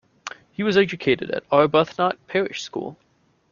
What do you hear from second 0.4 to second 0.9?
He was